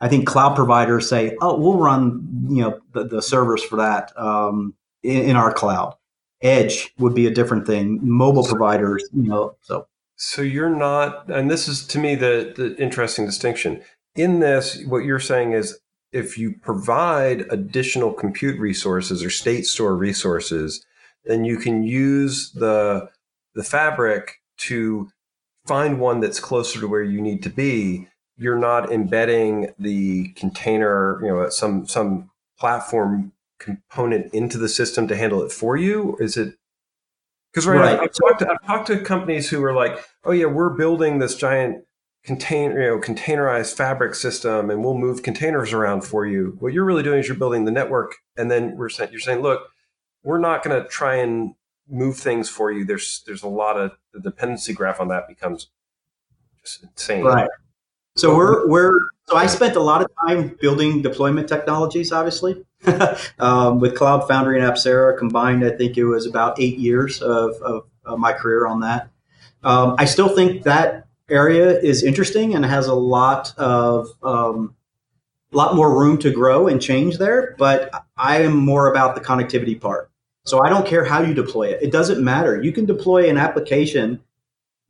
[0.00, 4.16] I think cloud providers say, "Oh, we'll run you know the, the servers for that
[4.16, 5.96] um, in, in, our cloud."
[6.40, 7.98] Edge would be a different thing.
[8.00, 9.86] Mobile providers, you know, so.
[10.20, 13.82] So you're not, and this is to me the the interesting distinction
[14.14, 14.82] in this.
[14.86, 15.78] What you're saying is,
[16.12, 20.86] if you provide additional compute resources or state store resources,
[21.24, 23.08] then you can use the
[23.54, 25.08] the fabric to
[25.66, 31.20] find one that's closer to where you need to be, you're not embedding the container,
[31.22, 36.16] you know, some some platform component into the system to handle it for you?
[36.20, 36.54] Is it
[37.52, 37.94] because right, right.
[37.94, 41.18] I've, I've, talked to, I've talked to companies who are like, oh yeah, we're building
[41.18, 41.84] this giant
[42.24, 46.56] contain you know containerized fabric system, and we'll move containers around for you.
[46.60, 49.40] What you're really doing is you're building the network, and then we're saying you're saying,
[49.40, 49.68] look,
[50.22, 51.54] we're not going to try and
[51.88, 52.84] move things for you.
[52.84, 55.68] There's there's a lot of the dependency graph on that becomes
[56.62, 57.24] just insane.
[57.24, 57.48] Right.
[58.16, 58.92] So we're we're
[59.28, 62.64] so I spent a lot of time building deployment technologies, obviously,
[63.38, 65.64] um, with Cloud Foundry and Apcera combined.
[65.64, 69.10] I think it was about eight years of, of, of my career on that.
[69.62, 74.74] Um, I still think that area is interesting and has a lot of um,
[75.56, 77.54] lot more room to grow and change there.
[77.58, 80.10] But I am more about the connectivity part.
[80.44, 81.82] So I don't care how you deploy it.
[81.82, 82.62] It doesn't matter.
[82.62, 84.22] You can deploy an application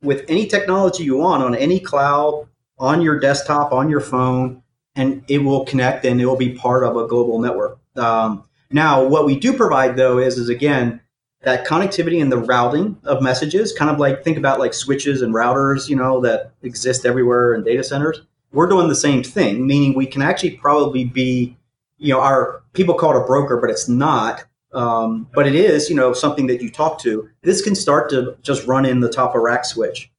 [0.01, 4.63] with any technology you want on any cloud, on your desktop, on your phone,
[4.95, 7.79] and it will connect and it will be part of a global network.
[7.95, 11.01] Um, now, what we do provide though is, is again,
[11.41, 15.33] that connectivity and the routing of messages, kind of like think about like switches and
[15.33, 18.21] routers, you know, that exist everywhere in data centers.
[18.51, 21.57] We're doing the same thing, meaning we can actually probably be,
[21.97, 24.45] you know, our people call it a broker, but it's not.
[24.71, 27.27] Um, but it is, you know, something that you talk to.
[27.41, 30.11] This can start to just run in the top of rack switch,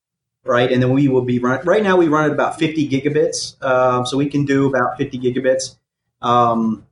[0.45, 0.71] right?
[0.71, 1.64] And then we will be run.
[1.64, 5.19] Right now, we run at about 50 gigabits, um, so we can do about 50
[5.21, 5.77] gigabits.
[6.21, 6.85] Um,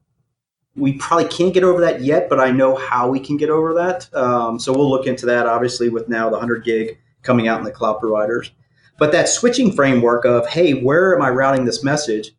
[0.76, 3.74] we probably can't get over that yet, but I know how we can get over
[3.74, 4.14] that.
[4.14, 7.64] Um, so we'll look into that, obviously, with now the 100 gig coming out in
[7.64, 8.52] the cloud providers.
[8.98, 12.32] But that switching framework of, hey, where am I routing this message?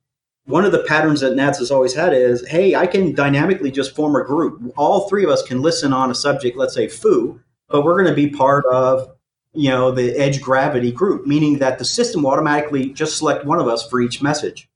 [0.50, 3.96] one of the patterns that Nats has always had is, hey, I can dynamically just
[3.96, 4.74] form a group.
[4.76, 8.10] All three of us can listen on a subject, let's say foo, but we're going
[8.10, 9.16] to be part of,
[9.54, 13.60] you know, the edge gravity group, meaning that the system will automatically just select one
[13.60, 14.68] of us for each message.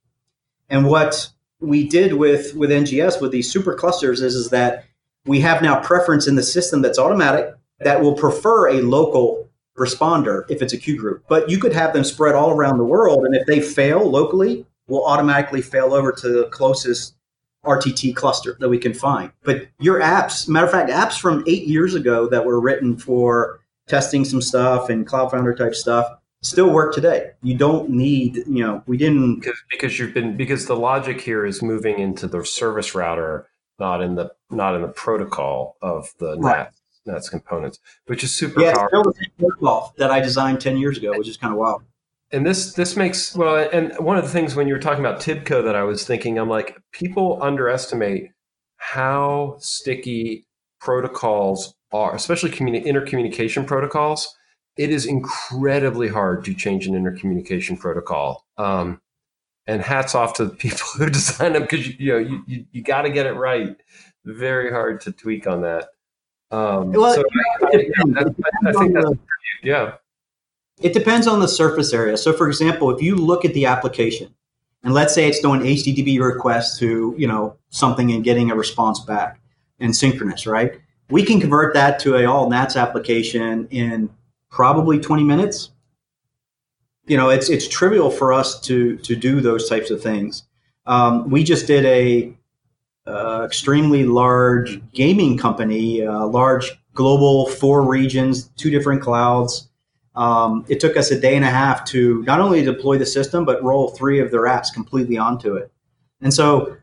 [0.70, 4.84] And what we did with with NGS with these super clusters is, is that
[5.26, 9.43] we have now preference in the system that's automatic that will prefer a local
[9.76, 11.24] responder if it's a queue group.
[11.28, 14.66] But you could have them spread all around the world, and if they fail locally,
[14.86, 17.14] we'll automatically fail over to the closest
[17.64, 19.32] RTT cluster that we can find.
[19.42, 23.60] But your apps, matter of fact, apps from eight years ago that were written for
[23.88, 26.06] testing some stuff and Cloud Foundry type stuff
[26.42, 27.30] still work today.
[27.42, 31.44] You don't need, you know, we didn't because, because you've been because the logic here
[31.44, 36.36] is moving into the service router, not in the not in the protocol of the
[36.38, 36.58] right.
[36.58, 36.74] NAT,
[37.06, 39.12] NATS components, which is super yeah, powerful.
[39.12, 41.82] Still the protocol that I designed ten years ago, which is kind of wild.
[42.32, 45.20] And this this makes well and one of the things when you were talking about
[45.20, 48.30] tibco that i was thinking i'm like people underestimate
[48.78, 50.44] how sticky
[50.80, 54.36] protocols are especially communi- intercommunication protocols.
[54.76, 59.00] It is incredibly hard to change an intercommunication protocol um,
[59.68, 62.66] and hats off to the people who design them because you, you, know you, you,
[62.72, 63.76] you got to get it right.
[64.24, 65.88] Very hard to tweak on that
[66.50, 67.24] um, well, so
[67.64, 67.70] I,
[68.72, 69.10] think that's
[69.62, 69.94] yeah
[70.80, 72.16] it depends on the surface area.
[72.16, 74.34] So, for example, if you look at the application,
[74.82, 79.00] and let's say it's doing HTTP requests to you know something and getting a response
[79.00, 79.40] back
[79.80, 80.80] and synchronous, right?
[81.10, 84.10] We can convert that to a all NATS application in
[84.50, 85.70] probably 20 minutes.
[87.06, 90.44] You know, it's it's trivial for us to to do those types of things.
[90.86, 92.36] Um, we just did a
[93.06, 99.68] uh, extremely large gaming company, uh, large global, four regions, two different clouds.
[100.14, 103.44] Um, it took us a day and a half to not only deploy the system,
[103.44, 105.70] but roll three of their apps completely onto it.
[106.20, 106.76] And so,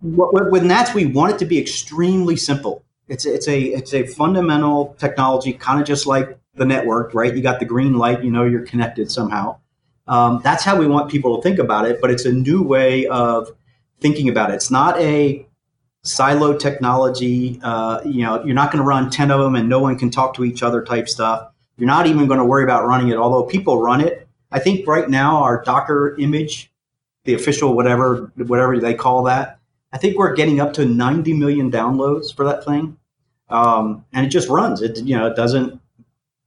[0.00, 2.84] what, with Nats, we want it to be extremely simple.
[3.08, 7.34] It's it's a it's a fundamental technology, kind of just like the network, right?
[7.34, 9.58] You got the green light, you know you're connected somehow.
[10.06, 13.06] Um, that's how we want people to think about it, but it's a new way
[13.06, 13.50] of
[14.00, 14.54] thinking about it.
[14.54, 15.46] It's not a
[16.02, 17.58] silo technology.
[17.62, 20.10] Uh, you know, you're not going to run 10 of them and no one can
[20.10, 21.50] talk to each other type stuff.
[21.76, 24.28] You're not even going to worry about running it, although people run it.
[24.52, 26.70] I think right now our Docker image,
[27.24, 29.58] the official whatever whatever they call that,
[29.92, 32.96] I think we're getting up to 90 million downloads for that thing,
[33.48, 34.82] um, and it just runs.
[34.82, 35.80] It you know it doesn't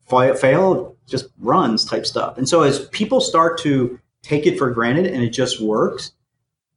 [0.07, 2.37] fail, just runs type stuff.
[2.37, 6.13] And so as people start to take it for granted and it just works,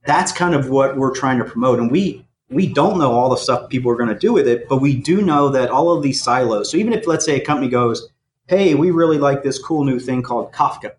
[0.05, 1.79] that's kind of what we're trying to promote.
[1.79, 4.69] And we we don't know all the stuff people are going to do with it,
[4.69, 6.71] but we do know that all of these silos.
[6.71, 8.09] So even if let's say a company goes,
[8.49, 10.93] "Hey, we really like this cool new thing called Kafka,"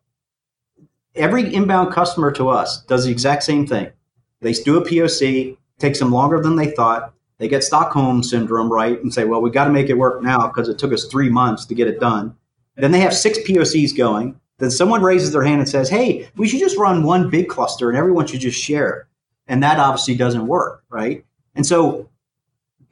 [1.16, 3.92] every inbound customer to us does the exact same thing.
[4.40, 7.14] They do a POC, takes them longer than they thought.
[7.38, 10.48] They get Stockholm syndrome right and say, "Well, we got to make it work now
[10.48, 12.36] because it took us three months to get it done."
[12.78, 14.40] Then they have six POCs going.
[14.62, 17.90] Then someone raises their hand and says, "Hey, we should just run one big cluster
[17.90, 19.08] and everyone should just share."
[19.48, 21.26] And that obviously doesn't work, right?
[21.56, 22.08] And so,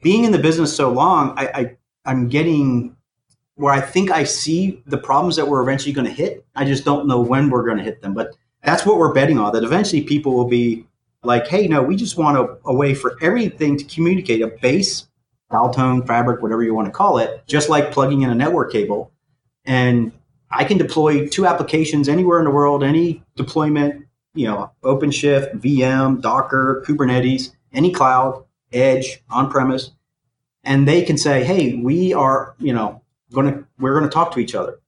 [0.02, 2.96] being in the business so long, I, I I'm getting
[3.54, 6.44] where I think I see the problems that we're eventually going to hit.
[6.56, 9.38] I just don't know when we're going to hit them, but that's what we're betting
[9.38, 9.52] on.
[9.52, 10.86] That eventually people will be
[11.22, 15.06] like, "Hey, no, we just want a, a way for everything to communicate a base,
[15.52, 18.72] dial tone, fabric, whatever you want to call it, just like plugging in a network
[18.72, 19.12] cable,
[19.64, 20.10] and
[20.50, 26.20] I can deploy two applications anywhere in the world, any deployment, you know, OpenShift, VM,
[26.20, 29.92] Docker, Kubernetes, any cloud, edge, on premise,
[30.64, 34.32] and they can say, hey, we are, you know, going to, we're going to talk
[34.32, 34.78] to each other.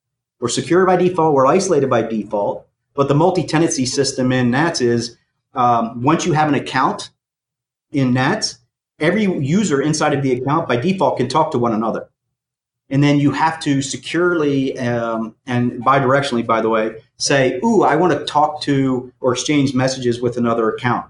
[0.41, 1.35] We're secure by default.
[1.35, 2.67] We're isolated by default.
[2.95, 5.17] But the multi-tenancy system in NATS is
[5.55, 7.11] um, once you have an account
[7.93, 8.59] in NATS,
[8.99, 12.09] every user inside of the account by default can talk to one another.
[12.93, 17.97] And then you have to securely um, and bidirectionally, by the way, say, "Ooh, I
[17.97, 21.07] want to talk to or exchange messages with another account."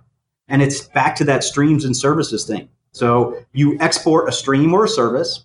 [0.48, 2.68] And it's back to that streams and services thing.
[2.92, 5.44] So you export a stream or a service,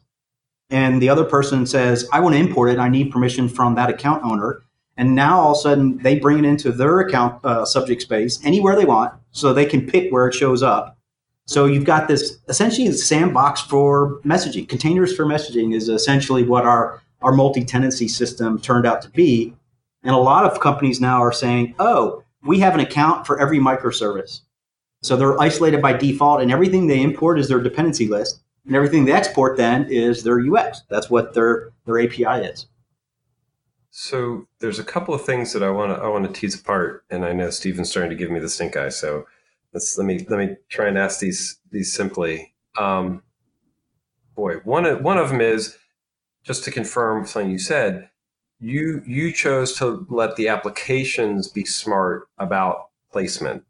[0.69, 2.79] and the other person says, I want to import it.
[2.79, 4.63] I need permission from that account owner.
[4.97, 8.39] And now all of a sudden they bring it into their account uh, subject space
[8.43, 10.96] anywhere they want so they can pick where it shows up.
[11.47, 14.67] So you've got this essentially sandbox for messaging.
[14.67, 19.55] Containers for messaging is essentially what our, our multi tenancy system turned out to be.
[20.03, 23.59] And a lot of companies now are saying, oh, we have an account for every
[23.59, 24.41] microservice.
[25.01, 29.05] So they're isolated by default, and everything they import is their dependency list, and everything
[29.05, 30.83] they export then is their UX.
[30.89, 32.65] That's what their their API is.
[33.91, 37.05] So there's a couple of things that I want to I want to tease apart,
[37.09, 38.89] and I know Stephen's starting to give me the stink eye.
[38.89, 39.25] So
[39.77, 42.53] let's let me let me try and ask these these simply.
[42.79, 43.21] Um,
[44.35, 45.77] boy, one of one of them is
[46.43, 48.09] just to confirm something you said.
[48.59, 53.63] You you chose to let the applications be smart about placement.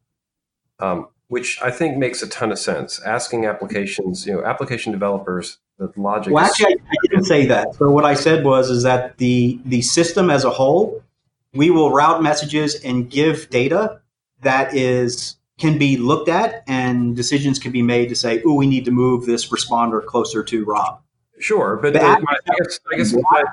[0.79, 3.01] Um, which I think makes a ton of sense.
[3.01, 6.31] Asking applications, you know, application developers, the logic.
[6.31, 7.75] Well, actually, I, I didn't say that.
[7.75, 11.03] So what I said was is that the the system as a whole,
[11.51, 13.99] we will route messages and give data
[14.41, 18.67] that is can be looked at and decisions can be made to say, oh, we
[18.67, 21.01] need to move this responder closer to Rob.
[21.39, 22.15] Sure, but, the, my,
[22.49, 23.43] I guess, I guess my,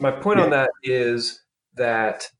[0.00, 0.44] my point yeah.
[0.44, 1.42] on that is
[1.76, 2.30] that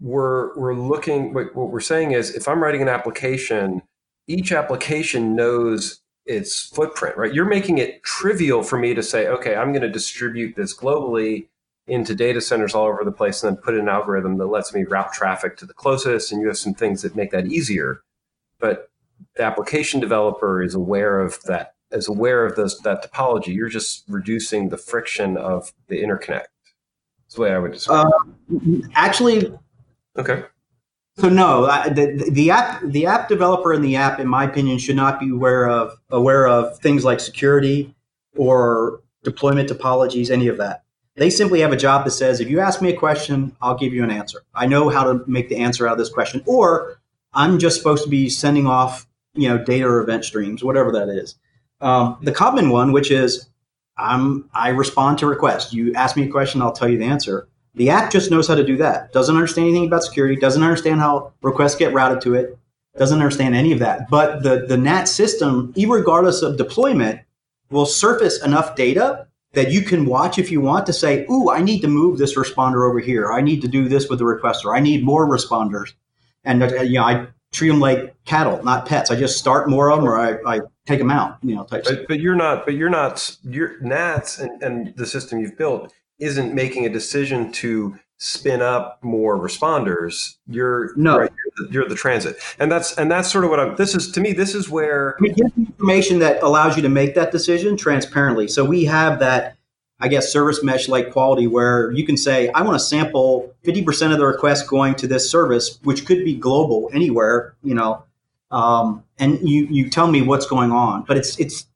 [0.00, 1.34] we're we're looking.
[1.34, 3.82] What we're saying is, if I'm writing an application
[4.26, 7.34] each application knows its footprint, right?
[7.34, 11.48] You're making it trivial for me to say, okay, I'm going to distribute this globally
[11.86, 14.84] into data centers all over the place and then put an algorithm that lets me
[14.84, 16.32] route traffic to the closest.
[16.32, 18.00] And you have some things that make that easier.
[18.58, 18.90] But
[19.36, 23.54] the application developer is aware of that, is aware of those, that topology.
[23.54, 26.46] You're just reducing the friction of the interconnect.
[27.22, 28.10] That's the way I would describe uh,
[28.50, 28.84] it.
[28.94, 29.52] Actually,
[30.16, 30.44] okay.
[31.16, 34.96] So no, the, the app the app developer in the app, in my opinion, should
[34.96, 37.94] not be aware of aware of things like security
[38.36, 40.82] or deployment topologies, any of that.
[41.16, 43.94] They simply have a job that says, if you ask me a question, I'll give
[43.94, 44.42] you an answer.
[44.54, 47.00] I know how to make the answer out of this question, or
[47.34, 51.08] I'm just supposed to be sending off, you know, data or event streams, whatever that
[51.08, 51.36] is.
[51.80, 53.48] Um, the common one, which is
[53.96, 55.72] I'm I respond to requests.
[55.72, 57.48] You ask me a question, I'll tell you the answer.
[57.74, 59.12] The app just knows how to do that.
[59.12, 62.56] Doesn't understand anything about security, doesn't understand how requests get routed to it,
[62.96, 64.08] doesn't understand any of that.
[64.08, 67.20] But the, the NATS system, regardless of deployment,
[67.70, 71.62] will surface enough data that you can watch if you want to say, "Ooh, I
[71.62, 73.32] need to move this responder over here.
[73.32, 74.74] I need to do this with the requester.
[74.74, 75.92] I need more responders."
[76.44, 79.10] And uh, you know, I treat them like cattle, not pets.
[79.10, 81.38] I just start more of them, or I, I take them out.
[81.42, 81.84] You know, type.
[81.84, 82.64] But, but you're not.
[82.64, 83.36] But you're not.
[83.42, 88.98] Your NATS and, and the system you've built isn't making a decision to spin up
[89.02, 90.36] more responders.
[90.46, 91.18] You're no.
[91.18, 93.76] Right, you're, the, you're, the, transit, and that's and that's sort of what I'm.
[93.76, 94.32] This is to me.
[94.32, 95.16] This is where
[95.56, 98.48] information that allows you to make that decision transparently.
[98.48, 99.56] So we have that.
[100.00, 104.12] I guess service mesh like quality where you can say, I want to sample 50%
[104.12, 108.04] of the requests going to this service, which could be global anywhere, you know,
[108.50, 111.02] um, and you, you tell me what's going on.
[111.02, 111.66] But it's, it's,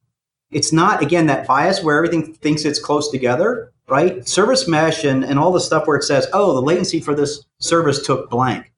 [0.50, 4.28] it's not, again, that bias where everything thinks it's close together right?
[4.28, 7.44] Service mesh and, and all the stuff where it says, oh, the latency for this
[7.58, 8.70] service took blank.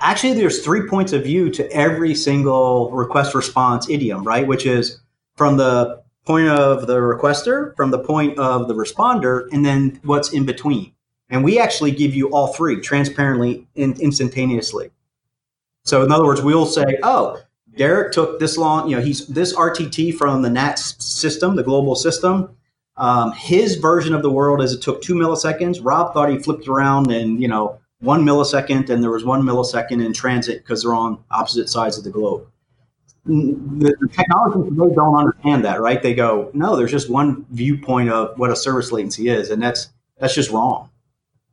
[0.00, 4.46] Actually, there's three points of view to every single request response idiom, right?
[4.46, 5.00] Which is
[5.36, 10.32] from the point of the requester, from the point of the responder, and then what's
[10.32, 10.92] in between.
[11.28, 14.90] And we actually give you all three transparently and instantaneously.
[15.84, 17.42] So in other words, we'll say, oh,
[17.76, 21.94] Derek took this long, you know, he's this RTT from the NATS system, the global
[21.94, 22.56] system.
[22.96, 25.80] Um, his version of the world is it took two milliseconds.
[25.82, 30.04] Rob thought he flipped around in you know one millisecond, and there was one millisecond
[30.04, 32.46] in transit because they're on opposite sides of the globe.
[33.26, 36.02] The, the technologists they don't understand that, right?
[36.02, 39.88] They go, no, there's just one viewpoint of what a service latency is, and that's
[40.18, 40.90] that's just wrong.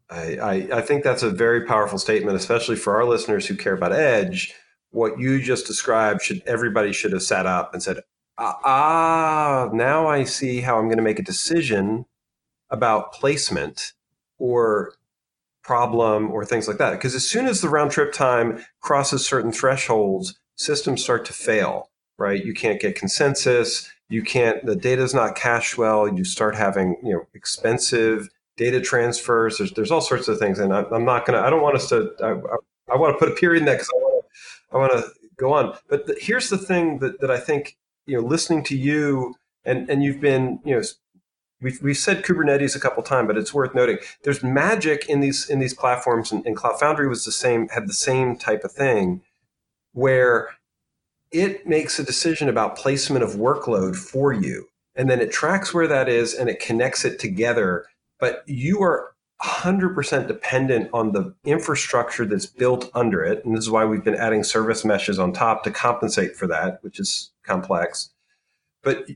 [0.09, 3.73] I, I, I think that's a very powerful statement, especially for our listeners who care
[3.73, 4.53] about edge.
[4.89, 8.01] What you just described should everybody should have sat up and said,
[8.37, 12.05] ah, now I see how I'm going to make a decision
[12.69, 13.93] about placement
[14.37, 14.93] or
[15.63, 16.91] problem or things like that.
[16.91, 21.89] Because as soon as the round trip time crosses certain thresholds, systems start to fail,
[22.17, 22.43] right?
[22.43, 23.91] You can't get consensus.
[24.09, 26.07] You can't, the data is not cached well.
[26.07, 29.57] You start having, you know, expensive data transfers.
[29.57, 30.59] There's, there's all sorts of things.
[30.59, 33.13] And I, am not going to, I don't want us to, I, I, I want
[33.13, 35.77] to put a period in that because I want to, I want to go on.
[35.89, 39.89] But the, here's the thing that, that I think you know, listening to you and,
[39.89, 40.83] and you've been, you know,
[41.61, 45.49] we've, we've said Kubernetes a couple times, but it's worth noting there's magic in these,
[45.49, 48.71] in these platforms and, and Cloud Foundry was the same, had the same type of
[48.71, 49.21] thing
[49.93, 50.49] where
[51.31, 54.67] it makes a decision about placement of workload for you.
[54.95, 57.85] And then it tracks where that is and it connects it together.
[58.19, 59.13] But you are
[59.43, 63.43] 100% dependent on the infrastructure that's built under it.
[63.43, 66.83] And this is why we've been adding service meshes on top to compensate for that,
[66.83, 68.11] which is complex.
[68.83, 69.07] But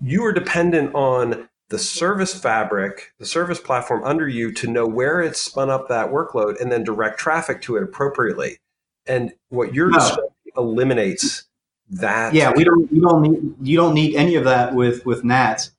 [0.00, 5.22] you are dependent on the service fabric, the service platform under you to know where
[5.22, 8.58] it's spun up that workload and then direct traffic to it appropriately.
[9.06, 10.30] And what you're no.
[10.56, 11.44] eliminates
[11.90, 12.34] that.
[12.34, 15.72] Yeah, we don't, we don't need, you don't need any of that with, with NATS.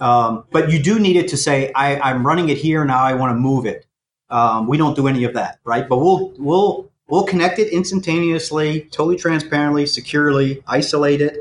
[0.00, 3.02] Um, but you do need it to say, I, am running it here now.
[3.02, 3.86] I want to move it.
[4.30, 5.88] Um, we don't do any of that, right?
[5.88, 11.36] But we'll we'll we'll connect it instantaneously, totally transparently, securely, isolate it,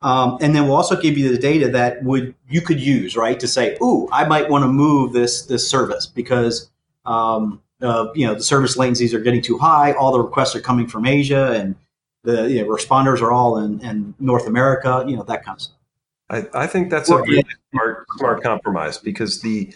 [0.00, 3.38] um, and then we'll also give you the data that would you could use, right,
[3.38, 6.70] to say, "Ooh, I might want to move this this service because."
[7.06, 9.92] Um, uh, you know the service latencies are getting too high.
[9.92, 11.76] All the requests are coming from Asia, and
[12.24, 15.04] the you know, responders are all in, in North America.
[15.06, 15.76] You know that kind of stuff.
[16.28, 17.70] I, I think that's well, a really yeah.
[17.72, 19.72] smart smart compromise because the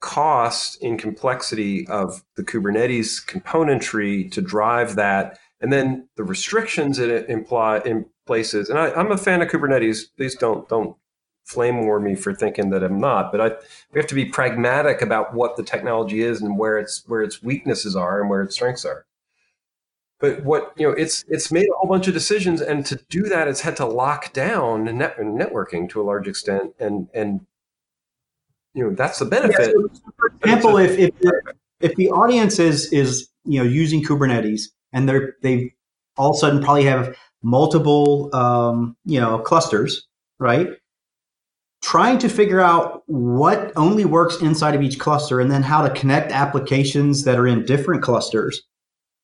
[0.00, 7.28] cost and complexity of the Kubernetes componentry to drive that, and then the restrictions it
[7.28, 8.70] imply in places.
[8.70, 10.04] And I, am a fan of Kubernetes.
[10.16, 10.96] Please don't don't
[11.48, 13.32] flame war me for thinking that I'm not.
[13.32, 13.48] But I
[13.92, 17.42] we have to be pragmatic about what the technology is and where its where its
[17.42, 19.06] weaknesses are and where its strengths are
[20.20, 23.22] but what you know it's it's made a whole bunch of decisions and to do
[23.24, 27.46] that it's had to lock down net, networking to a large extent and and
[28.74, 32.58] you know that's the benefit yeah, so for example if if the, if the audience
[32.58, 35.72] is is you know using kubernetes and they're they
[36.16, 40.06] all of a sudden probably have multiple um, you know clusters
[40.38, 40.68] right
[41.82, 45.94] trying to figure out what only works inside of each cluster and then how to
[45.94, 48.62] connect applications that are in different clusters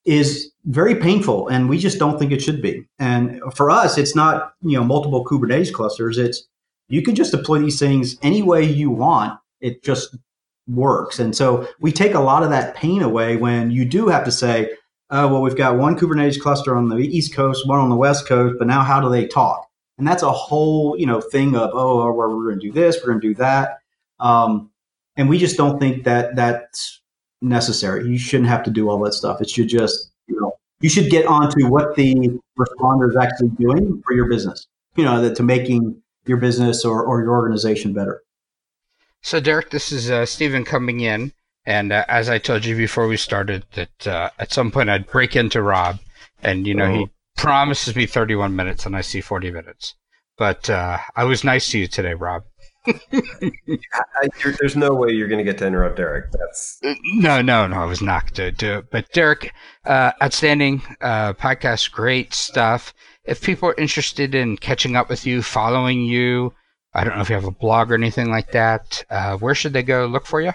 [0.05, 2.87] is very painful and we just don't think it should be.
[2.99, 6.17] And for us, it's not, you know, multiple Kubernetes clusters.
[6.17, 6.47] It's
[6.87, 9.39] you can just deploy these things any way you want.
[9.59, 10.15] It just
[10.67, 11.19] works.
[11.19, 14.31] And so we take a lot of that pain away when you do have to
[14.31, 14.71] say,
[15.09, 18.27] oh, well, we've got one Kubernetes cluster on the East Coast, one on the West
[18.27, 19.67] Coast, but now how do they talk?
[19.97, 23.11] And that's a whole, you know, thing of, oh, we're going to do this, we're
[23.11, 23.79] going to do that.
[24.19, 24.71] Um,
[25.15, 27.01] and we just don't think that that's
[27.41, 28.07] necessary.
[28.07, 29.41] You shouldn't have to do all that stuff.
[29.41, 34.03] It should just, you know, you should get onto what the responder is actually doing
[34.05, 38.21] for your business, you know, that to making your business or, or your organization better.
[39.21, 41.31] So, Derek, this is uh, Stephen coming in.
[41.65, 45.07] And uh, as I told you before we started, that uh, at some point I'd
[45.07, 45.99] break into Rob.
[46.43, 47.09] And, you know, oh.
[47.35, 49.95] Promises me 31 minutes and I see 40 minutes.
[50.37, 52.43] But uh, I was nice to you today, Rob.
[52.87, 54.27] I,
[54.59, 56.31] there's no way you're going to get to interrupt Derek.
[56.31, 57.77] That's no, no, no.
[57.77, 58.91] I was not to do it.
[58.91, 59.53] But Derek,
[59.85, 62.93] uh, outstanding uh, podcast, great stuff.
[63.23, 66.53] If people are interested in catching up with you, following you,
[66.93, 69.03] I don't know if you have a blog or anything like that.
[69.09, 70.51] Uh, where should they go look for you?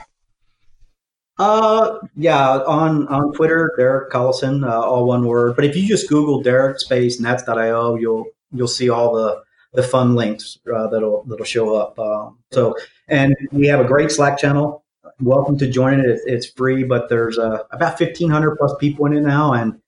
[1.40, 5.56] Uh, yeah, on on Twitter, Derek Collison, uh, all one word.
[5.56, 10.14] But if you just Google Derek Space nats.io, you'll you'll see all the the fun
[10.14, 11.98] links uh, that'll that'll show up.
[11.98, 12.76] Um, so,
[13.08, 14.84] and we have a great Slack channel.
[15.22, 16.04] Welcome to join it.
[16.04, 19.80] It's, it's free, but there's uh, about fifteen hundred plus people in it now, and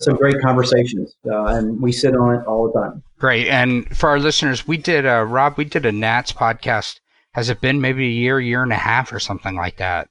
[0.00, 1.16] some great conversations.
[1.26, 3.02] Uh, and we sit on it all the time.
[3.18, 3.48] Great.
[3.48, 5.58] And for our listeners, we did uh, Rob.
[5.58, 7.00] We did a NATS podcast.
[7.32, 10.08] Has it been maybe a year, year and a half, or something like that?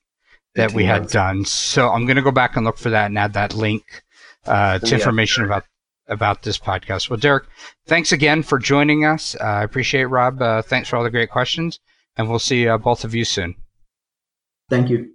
[0.55, 1.45] That we had done.
[1.45, 4.03] So I'm going to go back and look for that and add that link
[4.45, 5.65] uh, to information about
[6.07, 7.09] about this podcast.
[7.09, 7.45] Well, Derek,
[7.87, 9.35] thanks again for joining us.
[9.39, 10.41] Uh, I appreciate it, Rob.
[10.41, 11.79] Uh, thanks for all the great questions,
[12.17, 13.55] and we'll see uh, both of you soon.
[14.69, 15.13] Thank you.